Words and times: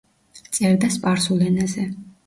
წერდა 0.59 0.91
სპარსულ 0.97 1.47
ენაზე. 1.53 1.89